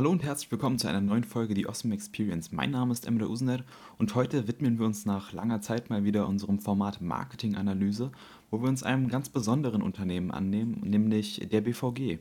[0.00, 2.52] Hallo und herzlich willkommen zu einer neuen Folge Die Awesome Experience.
[2.52, 3.62] Mein Name ist Emre Usner
[3.98, 8.10] und heute widmen wir uns nach langer Zeit mal wieder unserem Format Marketinganalyse,
[8.50, 12.18] wo wir uns einem ganz besonderen Unternehmen annehmen, nämlich der BVG.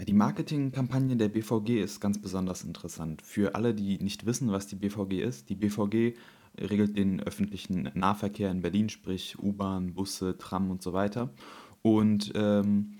[0.00, 3.22] Die Marketingkampagne der BVG ist ganz besonders interessant.
[3.22, 6.18] Für alle, die nicht wissen, was die BVG ist, die BVG
[6.60, 11.32] regelt den öffentlichen Nahverkehr in Berlin, sprich U-Bahn, Busse, Tram und so weiter.
[11.80, 12.96] Und ähm,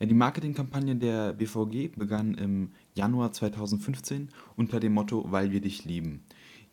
[0.00, 5.84] ja, die Marketingkampagne der BVG begann im Januar 2015 unter dem Motto Weil wir dich
[5.84, 6.24] lieben.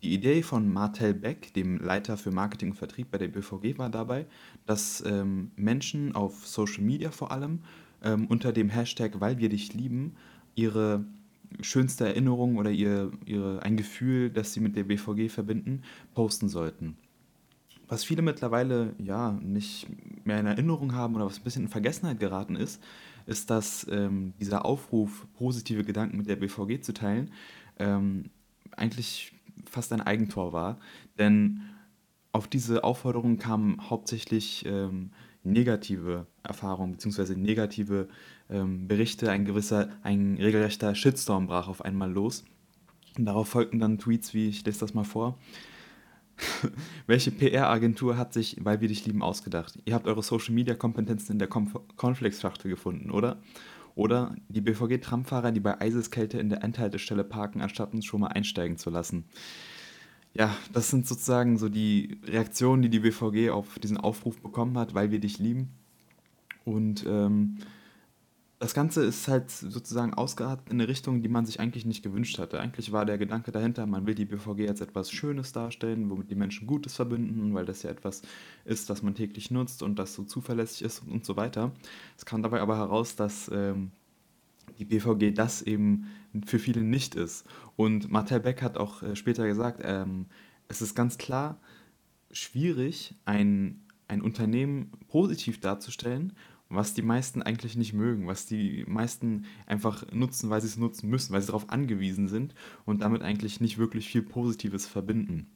[0.02, 3.92] Die Idee von Martel Beck, dem Leiter für Marketing und Vertrieb bei der BVG, war
[3.92, 4.26] dabei,
[4.66, 7.60] dass ähm, Menschen auf Social Media vor allem
[8.04, 10.16] ähm, unter dem Hashtag Weil wir dich lieben
[10.56, 11.06] ihre
[11.62, 15.84] schönste Erinnerung oder ihr, ihre, ein Gefühl, das sie mit der BVG verbinden,
[16.16, 16.98] posten sollten.
[17.88, 19.88] Was viele mittlerweile ja nicht
[20.26, 22.82] mehr in Erinnerung haben oder was ein bisschen in Vergessenheit geraten ist,
[23.26, 27.32] ist, dass ähm, dieser Aufruf, positive Gedanken mit der BVG zu teilen,
[27.80, 28.30] ähm,
[28.76, 29.34] eigentlich
[29.66, 30.80] fast ein Eigentor war.
[31.18, 31.62] Denn
[32.32, 35.12] auf diese Aufforderung kamen hauptsächlich ähm,
[35.44, 37.36] negative Erfahrungen bzw.
[37.36, 38.08] negative
[38.50, 39.32] ähm, Berichte.
[39.32, 42.44] Ein gewisser, ein regelrechter Shitstorm brach auf einmal los.
[43.18, 45.38] Und darauf folgten dann Tweets wie, ich lese das mal vor.
[47.08, 49.80] Welche PR-Agentur hat sich Weil wir dich lieben ausgedacht?
[49.86, 53.38] Ihr habt eure Social-Media-Kompetenzen in der Cornflakes-Schachtel gefunden, oder?
[53.96, 58.78] Oder die BVG-Tramfahrer, die bei Eiseskälte in der Endhaltestelle parken, anstatt uns schon mal einsteigen
[58.78, 59.24] zu lassen.
[60.34, 64.94] Ja, das sind sozusagen so die Reaktionen, die die BVG auf diesen Aufruf bekommen hat,
[64.94, 65.70] weil wir dich lieben.
[66.66, 67.60] Und ähm,
[68.66, 72.40] das Ganze ist halt sozusagen ausgeartet in eine Richtung, die man sich eigentlich nicht gewünscht
[72.40, 72.60] hatte.
[72.60, 76.36] Eigentlich war der Gedanke dahinter, man will die BVG als etwas Schönes darstellen, womit die
[76.36, 78.24] Menschen Gutes verbinden, weil das ja etwas
[78.64, 81.74] ist, das man täglich nutzt und das so zuverlässig ist und so weiter.
[82.18, 83.92] Es kam dabei aber heraus, dass ähm,
[84.80, 86.08] die BVG das eben
[86.48, 87.46] für viele nicht ist.
[87.76, 90.26] Und Martel Beck hat auch äh, später gesagt, ähm,
[90.70, 91.60] es ist ganz klar
[92.32, 96.34] schwierig, ein, ein Unternehmen positiv darzustellen
[96.76, 101.10] was die meisten eigentlich nicht mögen, was die meisten einfach nutzen, weil sie es nutzen
[101.10, 102.54] müssen, weil sie darauf angewiesen sind
[102.86, 105.48] und damit eigentlich nicht wirklich viel Positives verbinden.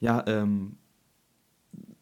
[0.00, 0.76] Ja, ähm,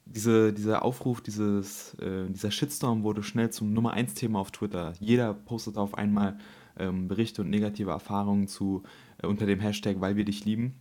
[0.07, 4.95] diese, dieser Aufruf, dieses, äh, dieser Shitstorm wurde schnell zum Nummer 1 Thema auf Twitter.
[4.99, 6.39] Jeder postet auf einmal
[6.79, 8.83] ähm, Berichte und negative Erfahrungen zu
[9.23, 10.75] äh, unter dem Hashtag, weil wir dich lieben.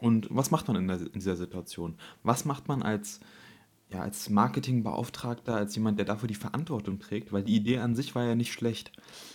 [0.00, 1.96] Und was macht man in, der, in dieser Situation?
[2.22, 3.20] Was macht man als
[3.94, 8.14] ja, als Marketingbeauftragter, als jemand, der dafür die Verantwortung trägt, weil die Idee an sich
[8.14, 8.92] war ja nicht schlecht,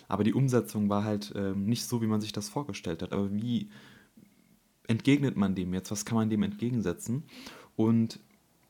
[0.07, 3.13] aber die Umsetzung war halt ähm, nicht so, wie man sich das vorgestellt hat.
[3.13, 3.69] Aber wie
[4.87, 5.91] entgegnet man dem jetzt?
[5.91, 7.23] Was kann man dem entgegensetzen?
[7.77, 8.19] Und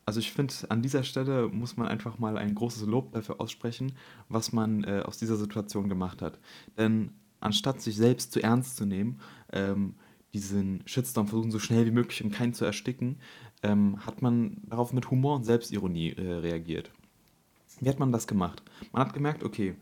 [0.05, 3.93] also ich finde, an dieser Stelle muss man einfach mal ein großes Lob dafür aussprechen,
[4.27, 6.39] was man äh, aus dieser Situation gemacht hat.
[6.77, 9.19] Denn anstatt sich selbst zu ernst zu nehmen,
[9.51, 9.95] ähm,
[10.33, 13.17] diesen Shitstorm versuchen, so schnell wie möglich im Keim zu ersticken,
[13.63, 16.91] ähm, hat man darauf mit Humor und Selbstironie äh, reagiert.
[17.79, 18.63] Wie hat man das gemacht?
[18.91, 19.75] Man hat gemerkt, okay,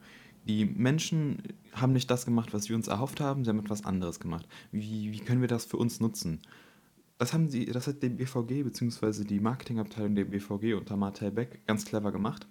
[0.45, 1.43] die Menschen
[1.73, 4.47] haben nicht das gemacht, was wir uns erhofft haben, sie haben etwas anderes gemacht.
[4.71, 6.39] Wie, wie können wir das für uns nutzen?
[7.17, 9.23] Das, haben sie, das hat die BVG bzw.
[9.23, 12.47] die Marketingabteilung der BVG unter Martel Beck ganz clever gemacht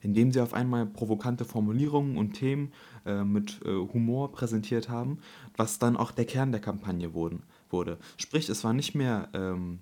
[0.00, 2.72] indem sie auf einmal provokante Formulierungen und Themen
[3.04, 5.18] äh, mit äh, Humor präsentiert haben,
[5.56, 7.98] was dann auch der Kern der Kampagne wurden, wurde.
[8.16, 9.80] Sprich, es war nicht mehr ähm,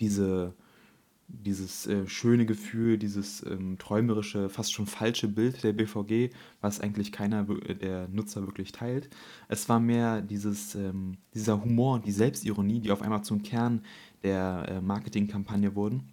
[0.00, 0.54] diese,
[1.28, 7.12] dieses äh, schöne Gefühl, dieses ähm, träumerische, fast schon falsche Bild der BVG, was eigentlich
[7.12, 9.08] keiner der Nutzer wirklich teilt.
[9.48, 13.82] Es war mehr dieses, ähm, dieser Humor die Selbstironie, die auf einmal zum Kern
[14.22, 16.12] der äh, Marketingkampagne wurden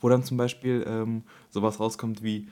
[0.00, 2.48] wo dann zum Beispiel ähm, sowas rauskommt wie,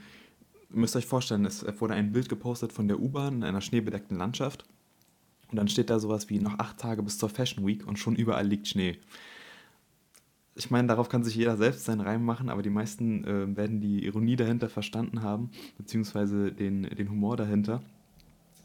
[0.70, 4.16] ihr müsst euch vorstellen, es wurde ein Bild gepostet von der U-Bahn in einer schneebedeckten
[4.16, 4.64] Landschaft
[5.50, 8.16] und dann steht da sowas wie noch acht Tage bis zur Fashion Week und schon
[8.16, 8.98] überall liegt Schnee.
[10.54, 13.80] Ich meine, darauf kann sich jeder selbst seinen Reim machen, aber die meisten äh, werden
[13.80, 17.82] die Ironie dahinter verstanden haben, beziehungsweise den, den Humor dahinter.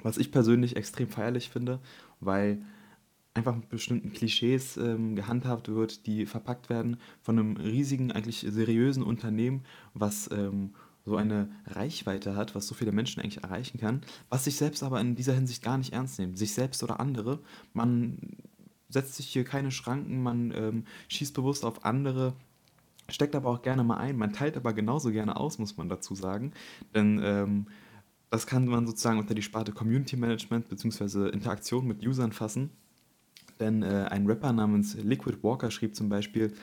[0.01, 1.79] Was ich persönlich extrem feierlich finde,
[2.19, 2.61] weil
[3.35, 9.03] einfach mit bestimmten Klischees ähm, gehandhabt wird, die verpackt werden von einem riesigen, eigentlich seriösen
[9.03, 10.71] Unternehmen, was ähm,
[11.03, 14.99] so eine Reichweite hat, was so viele Menschen eigentlich erreichen kann, was sich selbst aber
[14.99, 17.39] in dieser Hinsicht gar nicht ernst nimmt, sich selbst oder andere.
[17.73, 18.17] Man
[18.95, 22.33] setzt sich hier keine Schranken, man ähm, schießt bewusst auf andere,
[23.09, 26.15] steckt aber auch gerne mal ein, man teilt aber genauso gerne aus, muss man dazu
[26.15, 26.53] sagen,
[26.95, 27.67] denn ähm,
[28.31, 31.29] das kann man sozusagen unter die Sparte Community Management bzw.
[31.29, 32.71] Interaktion mit Usern fassen.
[33.59, 36.53] Denn äh, ein Rapper namens Liquid Walker schrieb zum Beispiel,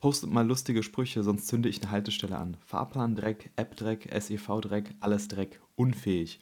[0.00, 2.56] postet mal lustige Sprüche, sonst zünde ich eine Haltestelle an.
[2.66, 6.40] Fahrplan Dreck, App Dreck, SEV Dreck, alles Dreck, unfähig.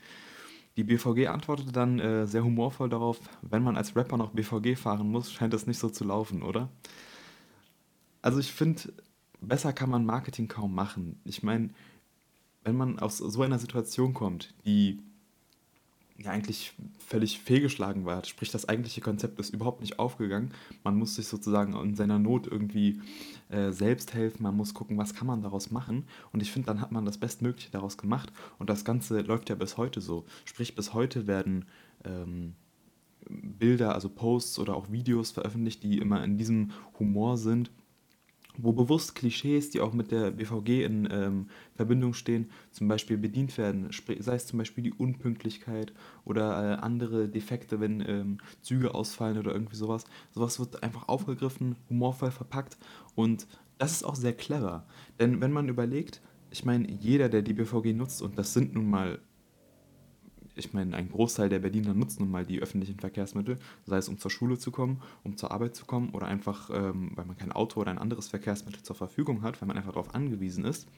[0.79, 5.11] Die BVG antwortete dann äh, sehr humorvoll darauf, wenn man als Rapper noch BVG fahren
[5.11, 6.69] muss, scheint das nicht so zu laufen, oder?
[8.23, 8.93] Also ich finde,
[9.41, 11.21] besser kann man Marketing kaum machen.
[11.25, 11.71] Ich meine,
[12.63, 15.03] wenn man aus so einer Situation kommt, die
[16.19, 18.25] ja eigentlich völlig fehlgeschlagen war.
[18.25, 20.53] Sprich, das eigentliche Konzept ist überhaupt nicht aufgegangen.
[20.83, 23.01] Man muss sich sozusagen in seiner Not irgendwie
[23.51, 24.43] äh, selbst helfen.
[24.43, 26.05] Man muss gucken, was kann man daraus machen.
[26.33, 28.33] Und ich finde, dann hat man das Bestmögliche daraus gemacht.
[28.59, 30.25] Und das Ganze läuft ja bis heute so.
[30.45, 31.67] Sprich, bis heute werden
[32.05, 32.55] ähm,
[33.29, 37.71] Bilder, also Posts oder auch Videos veröffentlicht, die immer in diesem Humor sind
[38.59, 43.57] wo bewusst Klischees, die auch mit der BVG in ähm, Verbindung stehen, zum Beispiel bedient
[43.57, 43.89] werden.
[44.19, 45.93] Sei es zum Beispiel die Unpünktlichkeit
[46.25, 50.05] oder äh, andere Defekte, wenn ähm, Züge ausfallen oder irgendwie sowas.
[50.35, 52.77] Sowas wird einfach aufgegriffen, humorvoll verpackt
[53.15, 53.47] und
[53.79, 54.85] das ist auch sehr clever.
[55.21, 56.21] Denn wenn man überlegt,
[56.51, 59.21] ich meine, jeder, der die BVG nutzt, und das sind nun mal
[60.59, 64.19] ich meine, ein Großteil der Berliner nutzt nun mal die öffentlichen Verkehrsmittel, sei es um
[64.19, 67.53] zur Schule zu kommen, um zur Arbeit zu kommen oder einfach, ähm, weil man kein
[67.53, 70.89] Auto oder ein anderes Verkehrsmittel zur Verfügung hat, weil man einfach darauf angewiesen ist.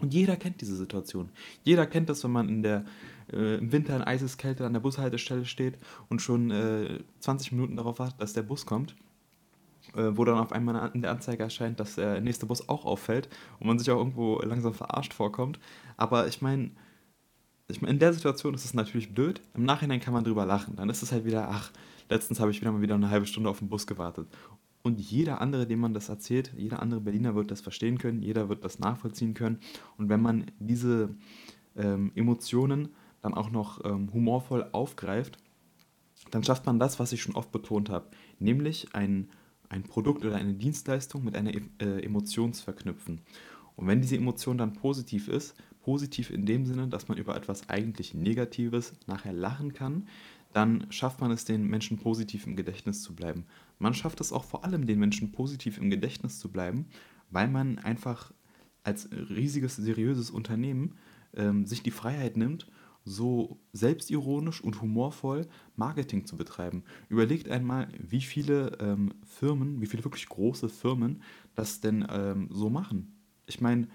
[0.00, 1.28] Und jeder kennt diese Situation.
[1.62, 2.84] Jeder kennt das, wenn man in der,
[3.32, 5.78] äh, im Winter in Eiseskälte an der Bushaltestelle steht
[6.08, 8.96] und schon äh, 20 Minuten darauf wartet, dass der Bus kommt
[9.94, 13.28] äh, wo dann auf einmal in der Anzeige erscheint, dass der nächste Bus auch auffällt
[13.58, 15.58] und man sich auch irgendwo langsam verarscht vorkommt.
[15.96, 16.70] Aber ich meine,
[17.70, 19.40] ich meine, in der Situation ist es natürlich blöd.
[19.54, 20.76] Im Nachhinein kann man drüber lachen.
[20.76, 21.70] Dann ist es halt wieder, ach,
[22.08, 24.28] letztens habe ich wieder mal wieder eine halbe Stunde auf den Bus gewartet.
[24.82, 28.48] Und jeder andere, dem man das erzählt, jeder andere Berliner wird das verstehen können, jeder
[28.48, 29.58] wird das nachvollziehen können.
[29.98, 31.14] Und wenn man diese
[31.76, 32.88] ähm, Emotionen
[33.20, 35.36] dann auch noch ähm, humorvoll aufgreift,
[36.30, 38.08] dann schafft man das, was ich schon oft betont habe,
[38.38, 39.28] nämlich ein,
[39.68, 43.20] ein Produkt oder eine Dienstleistung mit einer äh, Emotion zu verknüpfen.
[43.76, 47.68] Und wenn diese Emotion dann positiv ist, positiv in dem Sinne, dass man über etwas
[47.68, 50.06] eigentlich Negatives nachher lachen kann,
[50.52, 53.44] dann schafft man es den Menschen positiv im Gedächtnis zu bleiben.
[53.78, 56.86] Man schafft es auch vor allem den Menschen positiv im Gedächtnis zu bleiben,
[57.30, 58.32] weil man einfach
[58.82, 60.96] als riesiges, seriöses Unternehmen
[61.34, 62.66] ähm, sich die Freiheit nimmt,
[63.04, 65.46] so selbstironisch und humorvoll
[65.76, 66.84] Marketing zu betreiben.
[67.08, 71.22] Überlegt einmal, wie viele ähm, Firmen, wie viele wirklich große Firmen
[71.54, 73.16] das denn ähm, so machen.
[73.46, 73.88] Ich meine,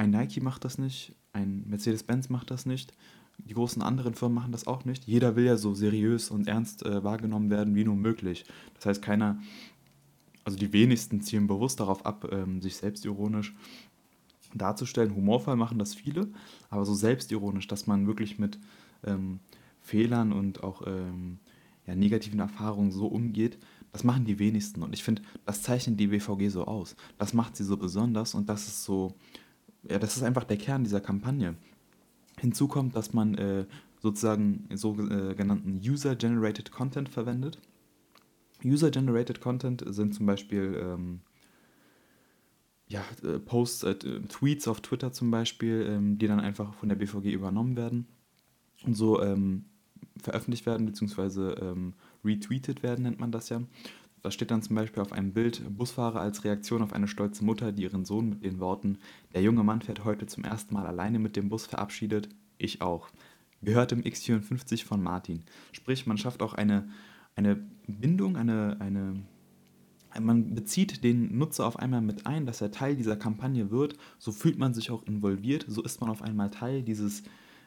[0.00, 2.94] ein Nike macht das nicht, ein Mercedes-Benz macht das nicht,
[3.36, 5.04] die großen anderen Firmen machen das auch nicht.
[5.04, 8.46] Jeder will ja so seriös und ernst äh, wahrgenommen werden wie nur möglich.
[8.76, 9.38] Das heißt, keiner,
[10.42, 13.54] also die wenigsten zielen bewusst darauf ab, ähm, sich selbstironisch
[14.54, 15.14] darzustellen.
[15.14, 16.28] Humorvoll machen das viele,
[16.70, 18.58] aber so selbstironisch, dass man wirklich mit
[19.04, 19.38] ähm,
[19.82, 21.40] Fehlern und auch ähm,
[21.86, 23.58] ja, negativen Erfahrungen so umgeht,
[23.92, 24.82] das machen die wenigsten.
[24.82, 26.96] Und ich finde, das zeichnet die BVG so aus.
[27.18, 29.14] Das macht sie so besonders und das ist so
[29.88, 31.56] ja, das ist einfach der Kern dieser Kampagne.
[32.38, 33.66] Hinzu kommt, dass man äh,
[34.00, 37.58] sozusagen sogenannten äh, User-Generated Content verwendet.
[38.64, 41.20] User-Generated Content sind zum Beispiel ähm,
[42.88, 43.94] ja, äh, Posts, äh,
[44.28, 48.06] Tweets auf Twitter zum Beispiel, ähm, die dann einfach von der BVG übernommen werden
[48.84, 49.66] und so ähm,
[50.20, 51.94] veröffentlicht werden, beziehungsweise ähm,
[52.24, 53.62] retweetet werden, nennt man das ja.
[54.22, 57.72] Da steht dann zum Beispiel auf einem Bild Busfahrer als Reaktion auf eine stolze Mutter,
[57.72, 58.98] die ihren Sohn mit den Worten
[59.34, 62.28] Der junge Mann fährt heute zum ersten Mal alleine mit dem Bus verabschiedet.
[62.58, 63.08] Ich auch.
[63.62, 65.42] Gehört im X54 von Martin.
[65.72, 66.88] Sprich, man schafft auch eine,
[67.34, 69.22] eine Bindung, eine, eine,
[70.20, 73.96] man bezieht den Nutzer auf einmal mit ein, dass er Teil dieser Kampagne wird.
[74.18, 75.64] So fühlt man sich auch involviert.
[75.68, 77.22] So ist man auf einmal Teil dieses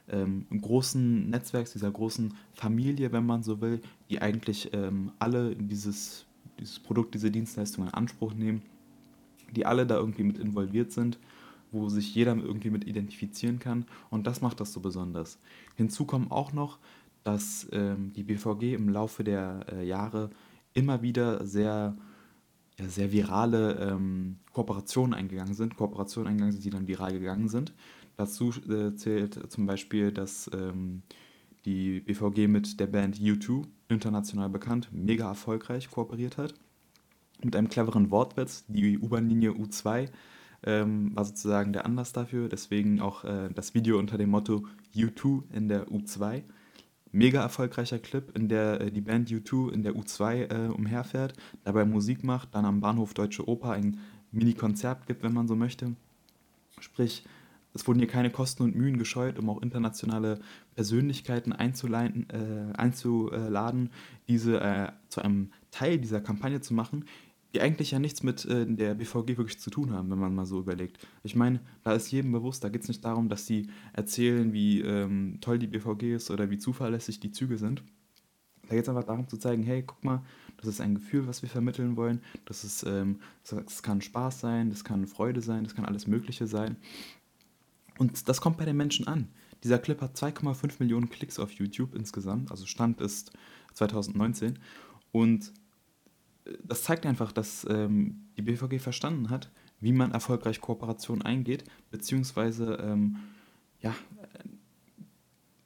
[0.07, 6.25] ähm, großen Netzwerks, dieser großen Familie, wenn man so will, die eigentlich ähm, alle dieses
[6.59, 8.61] dieses Produkt, diese Dienstleistung in Anspruch nehmen,
[9.51, 11.19] die alle da irgendwie mit involviert sind,
[11.71, 15.39] wo sich jeder irgendwie mit identifizieren kann und das macht das so besonders.
[15.75, 16.79] Hinzu kommen auch noch,
[17.23, 20.29] dass ähm, die BVG im Laufe der äh, Jahre
[20.73, 21.95] immer wieder sehr,
[22.77, 27.73] ja, sehr virale ähm, Kooperationen eingegangen sind, Kooperationen eingegangen sind, die dann viral gegangen sind.
[28.17, 31.01] Dazu äh, zählt zum Beispiel, dass ähm,
[31.65, 36.53] die BVG mit der Band U2, international bekannt, mega erfolgreich kooperiert hat.
[37.43, 40.09] Mit einem cleveren Wortwitz, die U-Bahn-Linie U2
[40.65, 44.65] ähm, war sozusagen der Anlass dafür, deswegen auch äh, das Video unter dem Motto
[44.95, 46.43] U2 in der U2.
[47.11, 51.85] Mega erfolgreicher Clip, in der äh, die Band U2 in der U2 äh, umherfährt, dabei
[51.85, 53.99] Musik macht, dann am Bahnhof Deutsche Oper ein
[54.31, 55.95] Mini-Konzert gibt, wenn man so möchte.
[56.79, 57.23] Sprich,
[57.73, 60.39] es wurden hier keine Kosten und Mühen gescheut, um auch internationale
[60.75, 63.89] Persönlichkeiten einzuladen, äh, einzuladen
[64.27, 67.05] diese äh, zu einem Teil dieser Kampagne zu machen.
[67.53, 70.47] die eigentlich ja nichts mit äh, der BVG wirklich zu tun haben, wenn man mal
[70.47, 70.97] so überlegt.
[71.23, 74.81] Ich meine, da ist jedem bewusst, da geht es nicht darum, dass sie erzählen, wie
[74.81, 77.83] ähm, toll die BVG ist oder wie zuverlässig die Züge sind.
[78.67, 80.23] Da geht es einfach darum zu zeigen, hey, guck mal,
[80.57, 82.21] das ist ein Gefühl, was wir vermitteln wollen.
[82.45, 86.47] Das, ist, ähm, das kann Spaß sein, das kann Freude sein, das kann alles Mögliche
[86.47, 86.77] sein.
[87.97, 89.29] Und das kommt bei den Menschen an.
[89.63, 93.31] Dieser Clip hat 2,5 Millionen Klicks auf YouTube insgesamt, also Stand ist
[93.73, 94.59] 2019.
[95.11, 95.53] Und
[96.45, 101.65] äh, das zeigt einfach, dass ähm, die BVG verstanden hat, wie man erfolgreich Kooperationen eingeht,
[101.91, 103.17] beziehungsweise ähm,
[103.81, 104.43] ja, äh,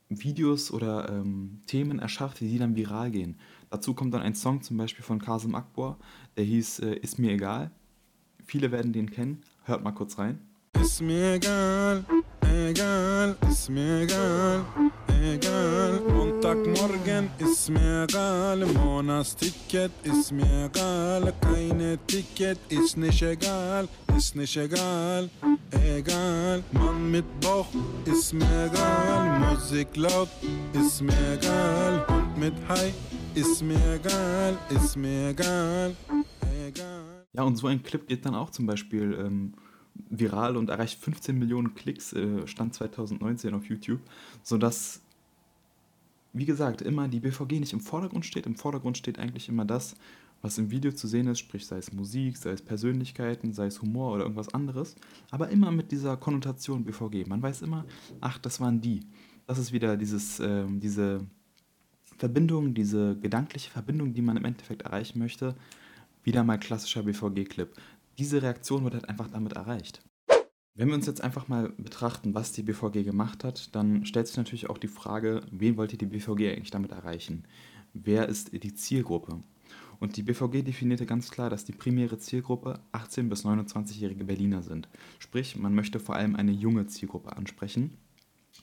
[0.09, 3.37] Videos oder ähm, Themen erschafft, die dann viral gehen.
[3.69, 5.99] Dazu kommt dann ein Song zum Beispiel von Kasim Akbor,
[6.37, 7.71] der hieß äh, Ist mir egal.
[8.45, 9.43] Viele werden den kennen.
[9.63, 10.46] Hört mal kurz rein.
[10.87, 12.05] Ist mir egal,
[12.41, 14.63] egal, ist mir egal,
[15.21, 16.01] egal.
[16.15, 24.55] Montagmorgen ist mir egal, Monatsticket ist mir egal, keine Ticket ist nicht egal, ist nicht
[24.55, 25.29] egal,
[25.71, 26.63] egal.
[26.71, 27.67] Mann mit Bauch
[28.05, 30.29] ist mir egal, Musik laut
[30.71, 32.93] ist mir egal, Hund mit High
[33.35, 35.93] ist mir egal, ist mir egal,
[36.65, 37.25] egal.
[37.33, 39.53] Ja, und so ein Clip geht dann auch zum Beispiel ähm,
[40.09, 44.01] viral und erreicht 15 Millionen Klicks, äh, Stand 2019 auf YouTube,
[44.43, 45.01] sodass,
[46.33, 48.45] wie gesagt, immer die BVG nicht im Vordergrund steht.
[48.45, 49.95] Im Vordergrund steht eigentlich immer das,
[50.41, 53.81] was im Video zu sehen ist, sprich sei es Musik, sei es Persönlichkeiten, sei es
[53.81, 54.95] Humor oder irgendwas anderes,
[55.31, 57.27] aber immer mit dieser Konnotation BVG.
[57.27, 57.85] Man weiß immer,
[58.21, 59.01] ach, das waren die.
[59.47, 61.25] Das ist wieder dieses, äh, diese
[62.17, 65.55] Verbindung, diese gedankliche Verbindung, die man im Endeffekt erreichen möchte,
[66.23, 67.69] wieder mal klassischer BVG-Clip.
[68.17, 70.01] Diese Reaktion wird halt einfach damit erreicht.
[70.73, 74.37] Wenn wir uns jetzt einfach mal betrachten, was die BVG gemacht hat, dann stellt sich
[74.37, 77.43] natürlich auch die Frage, wen wollte die BVG eigentlich damit erreichen?
[77.93, 79.43] Wer ist die Zielgruppe?
[79.99, 84.87] Und die BVG definierte ganz klar, dass die primäre Zielgruppe 18- bis 29-jährige Berliner sind.
[85.19, 87.97] Sprich, man möchte vor allem eine junge Zielgruppe ansprechen,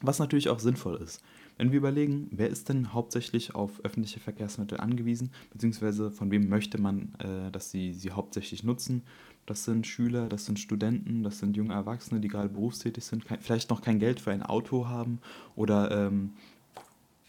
[0.00, 1.22] was natürlich auch sinnvoll ist.
[1.56, 6.80] Wenn wir überlegen, wer ist denn hauptsächlich auf öffentliche Verkehrsmittel angewiesen, beziehungsweise von wem möchte
[6.80, 9.02] man, äh, dass sie sie hauptsächlich nutzen,
[9.46, 13.40] das sind Schüler, das sind Studenten, das sind junge Erwachsene, die gerade berufstätig sind, kein,
[13.40, 15.20] vielleicht noch kein Geld für ein Auto haben
[15.54, 16.30] oder ähm,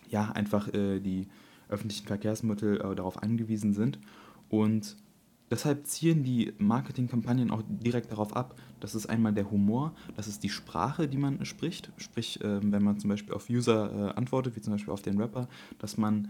[0.09, 1.27] ja, einfach äh, die
[1.69, 3.99] öffentlichen Verkehrsmittel äh, darauf angewiesen sind.
[4.49, 4.95] Und
[5.51, 8.59] Deshalb zielen die Marketingkampagnen auch direkt darauf ab.
[8.79, 11.91] Das ist einmal der Humor, das ist die Sprache, die man spricht.
[11.97, 15.19] Sprich, äh, wenn man zum Beispiel auf User äh, antwortet, wie zum Beispiel auf den
[15.19, 15.47] Rapper,
[15.77, 16.29] dass man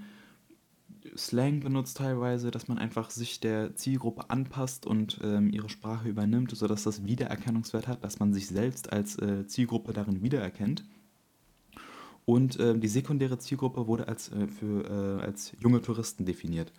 [1.15, 6.51] Slang benutzt teilweise, dass man einfach sich der Zielgruppe anpasst und ähm, ihre Sprache übernimmt,
[6.55, 10.83] sodass das Wiedererkennungswert hat, dass man sich selbst als äh, Zielgruppe darin wiedererkennt.
[12.25, 16.73] Und äh, die sekundäre Zielgruppe wurde als, äh, für, als junge Touristen definiert.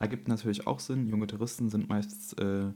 [0.00, 1.06] Ergibt natürlich auch Sinn.
[1.08, 2.72] Junge Touristen sind meist, äh,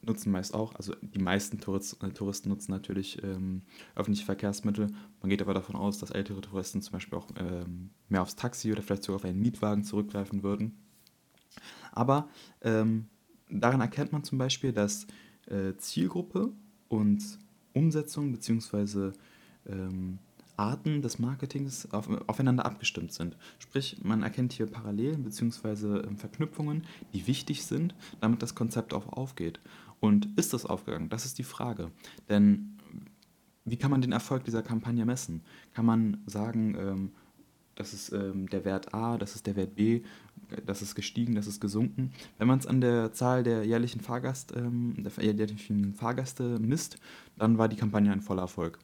[0.00, 3.60] nutzen meist auch, also die meisten Tourist, äh, Touristen nutzen natürlich ähm,
[3.94, 4.86] öffentliche Verkehrsmittel.
[5.20, 8.72] Man geht aber davon aus, dass ältere Touristen zum Beispiel auch ähm, mehr aufs Taxi
[8.72, 10.78] oder vielleicht sogar auf einen Mietwagen zurückgreifen würden.
[11.92, 12.30] Aber
[12.62, 13.06] ähm,
[13.50, 15.06] daran erkennt man zum Beispiel, dass
[15.46, 16.54] äh, Zielgruppe
[16.88, 17.38] und
[17.74, 19.12] Umsetzung bzw.
[20.56, 23.36] Arten des Marketings auf, aufeinander abgestimmt sind.
[23.58, 26.06] Sprich, man erkennt hier Parallelen bzw.
[26.06, 29.60] Ähm, Verknüpfungen, die wichtig sind, damit das Konzept auch aufgeht.
[30.00, 31.08] Und ist das aufgegangen?
[31.08, 31.90] Das ist die Frage.
[32.28, 32.78] Denn
[33.64, 35.42] wie kann man den Erfolg dieser Kampagne messen?
[35.72, 37.10] Kann man sagen, ähm,
[37.74, 40.02] das ist ähm, der Wert A, das ist der Wert B,
[40.66, 42.12] das ist gestiegen, das ist gesunken.
[42.38, 46.98] Wenn man es an der Zahl der jährlichen, Fahrgast, ähm, der jährlichen Fahrgäste misst,
[47.36, 48.78] dann war die Kampagne ein voller Erfolg.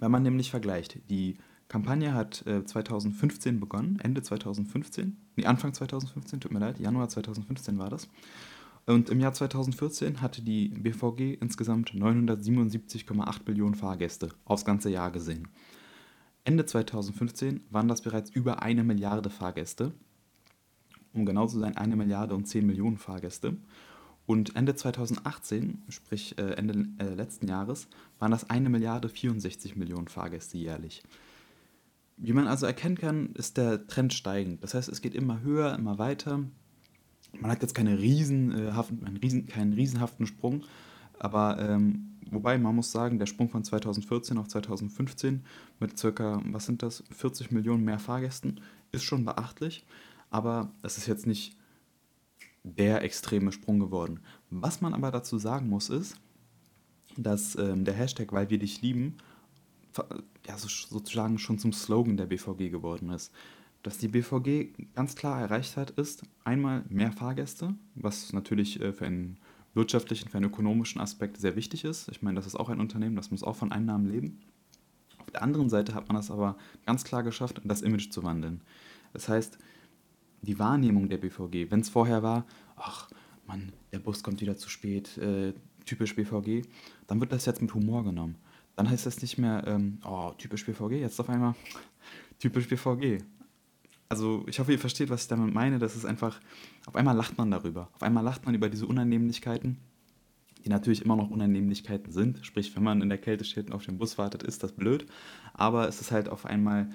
[0.00, 1.36] Wenn man nämlich vergleicht, die
[1.68, 7.78] Kampagne hat äh, 2015 begonnen, Ende 2015, nee, Anfang 2015, tut mir leid, Januar 2015
[7.78, 8.08] war das.
[8.86, 15.48] Und im Jahr 2014 hatte die BVG insgesamt 977,8 Millionen Fahrgäste aufs ganze Jahr gesehen.
[16.44, 19.92] Ende 2015 waren das bereits über eine Milliarde Fahrgäste.
[21.12, 23.58] Um genau zu sein, eine Milliarde und 10 Millionen Fahrgäste.
[24.28, 30.06] Und Ende 2018, sprich äh, Ende äh, letzten Jahres, waren das 1 Milliarde 64 Millionen
[30.06, 31.02] Fahrgäste jährlich.
[32.18, 34.62] Wie man also erkennen kann, ist der Trend steigend.
[34.62, 36.44] Das heißt, es geht immer höher, immer weiter.
[37.40, 38.70] Man hat jetzt keine riesen, äh,
[39.48, 40.62] keinen riesenhaften Sprung,
[41.18, 45.42] aber ähm, wobei man muss sagen, der Sprung von 2014 auf 2015
[45.80, 48.60] mit circa, was sind das, 40 Millionen mehr Fahrgästen
[48.92, 49.86] ist schon beachtlich,
[50.28, 51.57] aber es ist jetzt nicht
[52.64, 54.20] der extreme Sprung geworden.
[54.50, 56.16] Was man aber dazu sagen muss, ist,
[57.16, 59.16] dass ähm, der Hashtag Weil wir dich lieben
[60.46, 63.32] ja, so, sozusagen schon zum Slogan der BVG geworden ist.
[63.82, 69.06] dass die BVG ganz klar erreicht hat, ist einmal mehr Fahrgäste, was natürlich äh, für
[69.06, 69.38] einen
[69.72, 72.08] wirtschaftlichen, für einen ökonomischen Aspekt sehr wichtig ist.
[72.08, 74.40] Ich meine, das ist auch ein Unternehmen, das muss auch von Einnahmen leben.
[75.18, 78.62] Auf der anderen Seite hat man es aber ganz klar geschafft, das Image zu wandeln.
[79.12, 79.58] Das heißt,
[80.42, 83.10] die Wahrnehmung der BVG, wenn es vorher war, ach,
[83.46, 85.54] Mann, der Bus kommt wieder zu spät, äh,
[85.84, 86.62] typisch BVG,
[87.06, 88.36] dann wird das jetzt mit Humor genommen.
[88.76, 91.54] Dann heißt das nicht mehr, ähm, oh, typisch BVG, jetzt auf einmal
[92.38, 93.24] typisch BVG.
[94.08, 95.78] Also ich hoffe, ihr versteht, was ich damit meine.
[95.78, 96.40] Das ist einfach,
[96.86, 97.90] auf einmal lacht man darüber.
[97.94, 99.78] Auf einmal lacht man über diese Unannehmlichkeiten,
[100.64, 102.44] die natürlich immer noch Unannehmlichkeiten sind.
[102.46, 105.06] Sprich, wenn man in der Kälte steht und auf den Bus wartet, ist das blöd.
[105.52, 106.88] Aber es ist halt auf einmal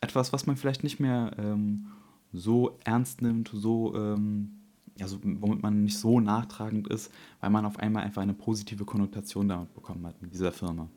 [0.00, 1.88] etwas, was man vielleicht nicht mehr ähm,
[2.32, 4.62] so ernst nimmt, so, ähm,
[4.98, 8.84] ja, so, womit man nicht so nachtragend ist, weil man auf einmal einfach eine positive
[8.84, 10.88] Konnotation damit bekommen hat mit dieser Firma.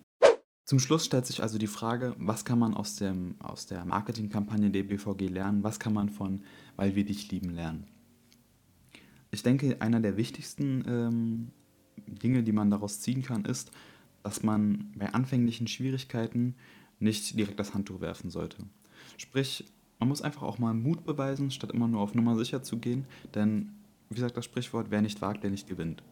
[0.70, 4.70] Zum Schluss stellt sich also die Frage, was kann man aus, dem, aus der Marketingkampagne
[4.70, 5.64] der BVG lernen?
[5.64, 6.44] Was kann man von
[6.76, 7.88] Weil wir dich lieben lernen?
[9.32, 11.52] Ich denke, einer der wichtigsten ähm,
[12.06, 13.72] Dinge, die man daraus ziehen kann, ist,
[14.22, 16.56] dass man bei anfänglichen Schwierigkeiten
[17.00, 18.58] nicht direkt das Handtuch werfen sollte.
[19.18, 19.66] Sprich,
[20.00, 23.06] man muss einfach auch mal Mut beweisen, statt immer nur auf Nummer sicher zu gehen,
[23.36, 23.74] denn,
[24.10, 26.04] wie sagt das Sprichwort, wer nicht wagt, der nicht gewinnt.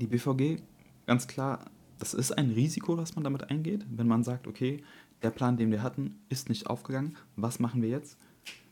[0.00, 0.60] Die BVG,
[1.06, 4.82] ganz klar, das ist ein Risiko, was man damit eingeht, wenn man sagt, okay,
[5.22, 7.16] der Plan, den wir hatten, ist nicht aufgegangen.
[7.36, 8.18] Was machen wir jetzt?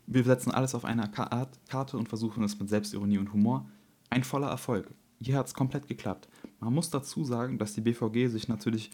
[0.06, 3.68] Wir setzen alles auf eine Karte und versuchen es mit Selbstironie und Humor.
[4.08, 4.90] Ein voller Erfolg.
[5.20, 6.28] Hier hat es komplett geklappt.
[6.60, 8.90] Man muss dazu sagen, dass die BVG sich natürlich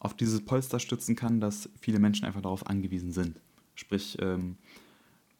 [0.00, 3.40] auf dieses Polster stützen kann, dass viele Menschen einfach darauf angewiesen sind.
[3.78, 4.56] Sprich, ähm,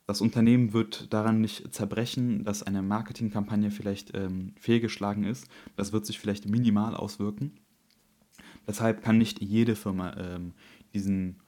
[0.06, 5.48] das Unternehmen wird daran nicht zerbrechen, dass eine Marketingkampagne vielleicht ähm, fehlgeschlagen ist.
[5.74, 7.58] Das wird sich vielleicht minimal auswirken.
[8.66, 10.52] Deshalb kann nicht jede Firma ähm,
[10.94, 11.40] diesen,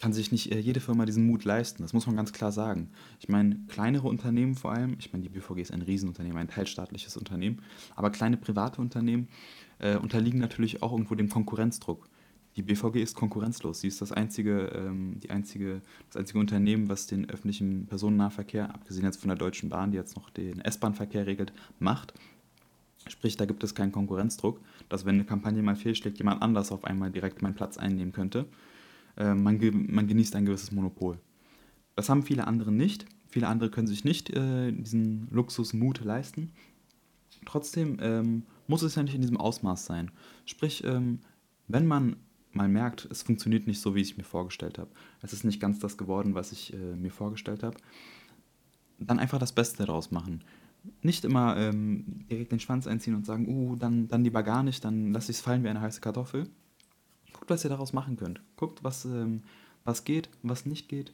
[0.00, 1.82] kann sich nicht äh, jede Firma diesen Mut leisten.
[1.82, 2.88] Das muss man ganz klar sagen.
[3.20, 7.18] Ich meine, kleinere Unternehmen vor allem, ich meine, die BVG ist ein Riesenunternehmen, ein teilstaatliches
[7.18, 7.60] Unternehmen,
[7.94, 9.28] aber kleine private Unternehmen
[9.78, 12.08] äh, unterliegen natürlich auch irgendwo dem Konkurrenzdruck.
[12.56, 13.80] Die BVG ist konkurrenzlos.
[13.80, 19.04] Sie ist das einzige, ähm, die einzige, das einzige Unternehmen, was den öffentlichen Personennahverkehr, abgesehen
[19.04, 22.12] jetzt von der Deutschen Bahn, die jetzt noch den S-Bahn-Verkehr regelt, macht.
[23.08, 26.84] Sprich, da gibt es keinen Konkurrenzdruck, dass wenn eine Kampagne mal fehlschlägt, jemand anders auf
[26.84, 28.46] einmal direkt meinen Platz einnehmen könnte.
[29.16, 31.18] Äh, man, ge man, genießt ein gewisses Monopol.
[31.96, 33.06] Das haben viele andere nicht.
[33.28, 36.50] Viele andere können sich nicht äh, diesen Luxusmut leisten.
[37.46, 40.10] Trotzdem ähm, muss es ja nicht in diesem Ausmaß sein.
[40.44, 41.20] Sprich, ähm,
[41.68, 42.16] wenn man
[42.52, 44.90] mal merkt, es funktioniert nicht so, wie ich mir vorgestellt habe,
[45.22, 47.76] es ist nicht ganz das geworden, was ich äh, mir vorgestellt habe,
[48.98, 50.42] dann einfach das Beste daraus machen
[51.02, 54.84] nicht immer ähm, direkt den Schwanz einziehen und sagen, uh, dann, dann lieber gar nicht,
[54.84, 56.48] dann lasse ich es fallen wie eine heiße Kartoffel.
[57.32, 58.40] Guckt, was ihr daraus machen könnt.
[58.56, 59.42] Guckt, was, ähm,
[59.84, 61.12] was geht, was nicht geht.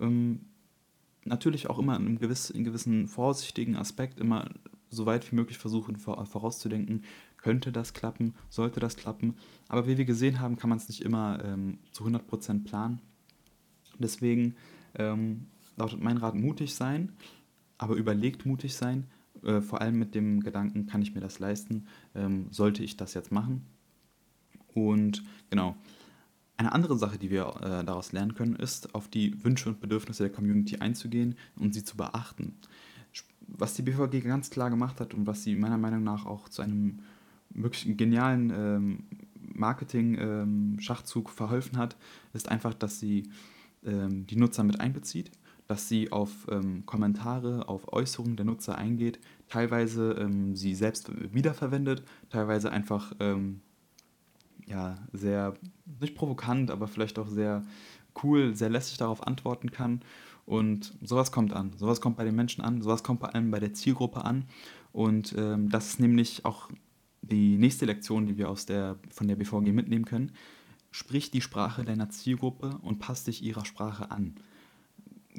[0.00, 0.40] Ähm,
[1.24, 4.48] natürlich auch immer in einem gewiss, in gewissen vorsichtigen Aspekt immer
[4.90, 7.04] so weit wie möglich versuchen vorauszudenken,
[7.38, 9.34] könnte das klappen, sollte das klappen.
[9.68, 13.00] Aber wie wir gesehen haben, kann man es nicht immer ähm, zu 100% planen.
[13.98, 14.54] Deswegen
[14.94, 15.46] ähm,
[15.76, 17.12] lautet mein Rat mutig sein,
[17.78, 19.06] aber überlegt mutig sein,
[19.42, 23.14] äh, vor allem mit dem Gedanken, kann ich mir das leisten, ähm, sollte ich das
[23.14, 23.64] jetzt machen.
[24.74, 25.76] Und genau,
[26.56, 30.24] eine andere Sache, die wir äh, daraus lernen können, ist, auf die Wünsche und Bedürfnisse
[30.24, 32.56] der Community einzugehen und sie zu beachten.
[33.46, 36.62] Was die BVG ganz klar gemacht hat und was sie meiner Meinung nach auch zu
[36.62, 37.00] einem
[37.50, 39.04] wirklich genialen ähm,
[39.54, 41.96] Marketing-Schachzug ähm, verholfen hat,
[42.32, 43.30] ist einfach, dass sie
[43.84, 45.30] ähm, die Nutzer mit einbezieht
[45.66, 52.72] dass sie auf ähm, Kommentare, auf Äußerungen der Nutzer eingeht, teilweise sie selbst wiederverwendet, teilweise
[52.72, 53.12] einfach
[54.68, 55.54] ja, sehr,
[56.00, 57.62] nicht provokant, aber vielleicht auch sehr
[58.22, 60.02] cool, sehr lässig darauf antworten kann.
[60.46, 61.72] Und sowas kommt an.
[61.76, 64.44] Sowas kommt bei den Menschen an, sowas kommt bei allem bei der Zielgruppe an.
[64.92, 66.70] Und ähm, das ist nämlich auch
[67.30, 70.32] die nächste Lektion, die wir aus der, von der BVG mitnehmen können.
[70.90, 74.34] Sprich die Sprache deiner Zielgruppe und passt dich ihrer Sprache an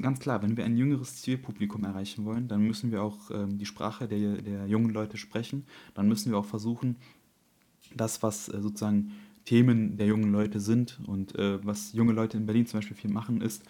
[0.02, 3.66] ganz klar, wenn wir ein jüngeres Zielpublikum erreichen wollen, dann müssen wir auch ähm, die
[3.66, 5.66] Sprache der, der jungen Leute sprechen.
[5.94, 6.96] Dann müssen wir auch versuchen,
[7.96, 9.12] das, was äh, sozusagen
[9.46, 13.12] Themen der jungen Leute sind und äh, was junge Leute in Berlin zum Beispiel viel
[13.12, 13.64] machen, ist,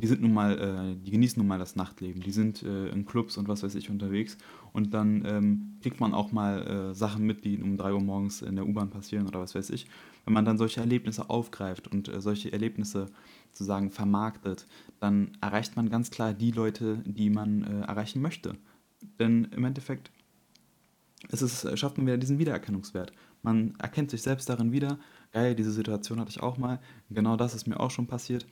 [0.00, 3.06] die sind nun mal, äh, die genießen nun mal das Nachtleben, die sind äh, in
[3.06, 4.36] Clubs und was weiß ich unterwegs
[4.72, 8.42] und dann ähm, kriegt man auch mal äh, Sachen mit, die um 3 Uhr morgens
[8.42, 9.86] in der U-Bahn passieren oder was weiß ich.
[10.24, 13.06] Wenn man dann solche Erlebnisse aufgreift und äh, solche Erlebnisse
[13.50, 14.66] sozusagen vermarktet,
[15.00, 18.54] dann erreicht man ganz klar die Leute, die man äh, erreichen möchte.
[19.18, 20.10] Denn im Endeffekt
[21.30, 23.12] ist es, äh, schafft man wieder diesen Wiedererkennungswert.
[23.42, 24.98] Man erkennt sich selbst darin wieder,
[25.32, 28.46] geil, diese Situation hatte ich auch mal, genau das ist mir auch schon passiert.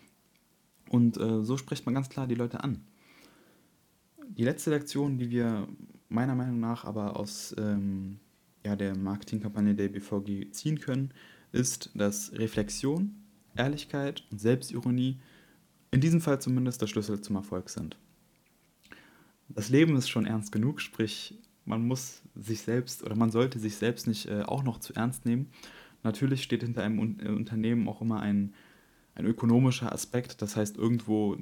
[0.89, 2.85] Und äh, so spricht man ganz klar die Leute an.
[4.29, 5.69] Die letzte Lektion, die wir
[6.09, 8.19] meiner Meinung nach aber aus ähm,
[8.65, 11.13] ja, der Marketingkampagne der BVG ziehen können,
[11.53, 13.15] ist, dass Reflexion,
[13.57, 15.21] Ehrlichkeit und Selbstironie
[15.91, 17.97] in diesem Fall zumindest der Schlüssel zum Erfolg sind.
[19.49, 23.77] Das Leben ist schon ernst genug, sprich, man muss sich selbst oder man sollte sich
[23.77, 25.49] selbst nicht äh, auch noch zu ernst nehmen.
[26.03, 28.55] Natürlich steht hinter einem Un äh, Unternehmen auch immer ein,
[29.17, 31.37] ein ökonomischer Aspekt, das heißt, irgendwo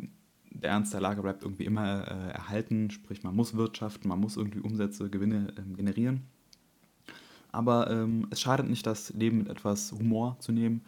[0.51, 4.37] der Ernst der Lage bleibt irgendwie immer äh, erhalten, sprich, man muss wirtschaften, man muss
[4.37, 6.23] irgendwie Umsätze, Gewinne ähm, generieren.
[7.51, 10.83] Aber ähm, es schadet nicht, das Leben mit etwas Humor zu nehmen.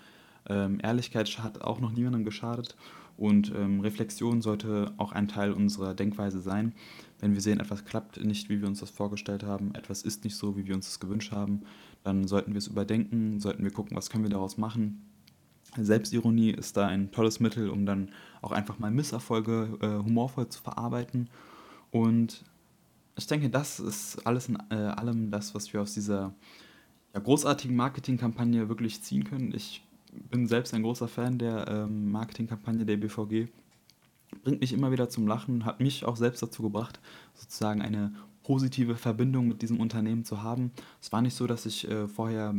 [0.49, 2.77] Ähm, Ehrlichkeit hat auch noch niemandem geschadet
[3.17, 6.73] und ähm, Reflexion sollte auch ein Teil unserer Denkweise sein.
[7.19, 10.37] Wenn wir sehen, etwas klappt nicht, wie wir uns das vorgestellt haben, etwas ist nicht
[10.37, 11.63] so, wie wir uns das gewünscht haben,
[12.05, 15.03] dann sollten wir es überdenken, sollten wir gucken, was können wir daraus machen.
[15.85, 18.11] Selbstironie ist da ein tolles Mittel, um dann
[18.43, 21.29] auch einfach mal Misserfolge äh, humorvoll zu verarbeiten.
[21.91, 22.45] Und
[23.17, 26.35] ich denke, das ist alles in äh, allem das, was wir aus dieser
[27.15, 29.53] ja, großartigen Marketingkampagne wirklich ziehen können.
[29.55, 29.83] Ich
[30.31, 33.49] bin selbst ein großer Fan der ähm, Marketingkampagne der BVG.
[34.43, 37.01] Bringt mich immer wieder zum Lachen, hat mich auch selbst dazu gebracht,
[37.35, 38.13] sozusagen eine
[38.43, 40.71] positive Verbindung mit diesem Unternehmen zu haben.
[41.01, 42.55] Es war nicht so, dass ich äh, vorher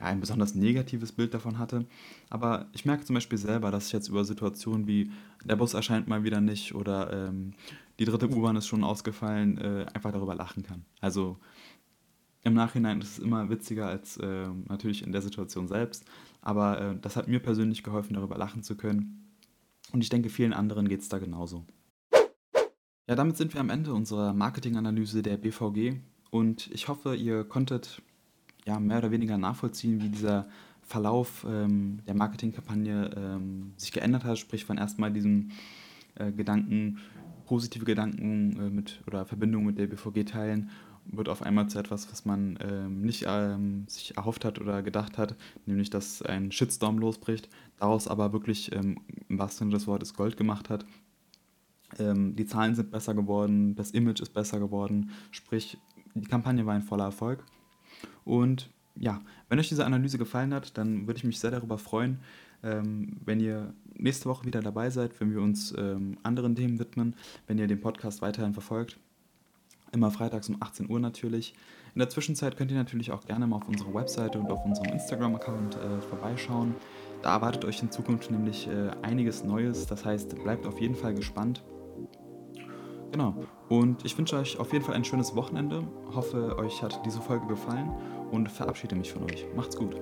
[0.00, 1.86] ja, ein besonders negatives Bild davon hatte.
[2.30, 5.10] Aber ich merke zum Beispiel selber, dass ich jetzt über Situationen wie
[5.44, 7.54] der Bus erscheint mal wieder nicht oder ähm,
[7.98, 10.84] die dritte U-Bahn ist schon ausgefallen, äh, einfach darüber lachen kann.
[11.00, 11.38] Also
[12.42, 16.04] im Nachhinein ist es immer witziger als äh, natürlich in der Situation selbst.
[16.42, 19.32] Aber äh, das hat mir persönlich geholfen, darüber lachen zu können.
[19.92, 21.64] Und ich denke, vielen anderen geht es da genauso.
[23.08, 26.00] Ja, damit sind wir am Ende unserer Marketinganalyse der BVG.
[26.30, 28.02] Und ich hoffe, ihr konntet
[28.66, 30.46] ja, mehr oder weniger nachvollziehen, wie dieser
[30.82, 35.50] Verlauf ähm, der Marketingkampagne ähm, sich geändert hat, sprich von erstmal diesem
[36.16, 36.98] äh, Gedanken,
[37.46, 40.70] positive Gedanken äh, mit oder Verbindungen mit der BVG teilen,
[41.04, 45.18] wird auf einmal zu etwas, was man ähm, nicht ähm, sich erhofft hat oder gedacht
[45.18, 47.48] hat, nämlich dass ein Shitstorm losbricht,
[47.78, 48.98] daraus aber wirklich ähm,
[49.28, 50.84] im wahrsten Sinne des Wortes Gold gemacht hat.
[51.98, 55.78] Ähm, die Zahlen sind besser geworden, das Image ist besser geworden, sprich
[56.14, 57.44] die Kampagne war ein voller Erfolg.
[58.24, 62.18] Und ja, wenn euch diese Analyse gefallen hat, dann würde ich mich sehr darüber freuen,
[62.62, 67.14] ähm, wenn ihr nächste Woche wieder dabei seid, wenn wir uns ähm, anderen Themen widmen,
[67.46, 68.98] wenn ihr den Podcast weiterhin verfolgt.
[69.92, 71.54] Immer freitags um 18 Uhr natürlich.
[71.94, 74.92] In der Zwischenzeit könnt ihr natürlich auch gerne mal auf unserer Webseite und auf unserem
[74.92, 76.74] Instagram-Account äh, vorbeischauen.
[77.22, 79.86] Da erwartet euch in Zukunft nämlich äh, einiges Neues.
[79.86, 81.64] Das heißt, bleibt auf jeden Fall gespannt.
[83.12, 83.46] Genau.
[83.68, 85.82] Und ich wünsche euch auf jeden Fall ein schönes Wochenende.
[86.14, 87.90] Hoffe, euch hat diese Folge gefallen
[88.30, 89.44] und verabschiede mich von euch.
[89.56, 89.96] Macht's gut.